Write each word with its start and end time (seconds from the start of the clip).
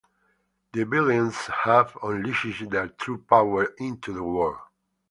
The 0.73 0.83
villains 0.83 1.35
have 1.63 1.95
unleashed 2.01 2.67
their 2.71 2.87
true 2.87 3.19
power 3.19 3.71
onto 3.79 4.11
the 4.11 4.23
world. 4.23 4.57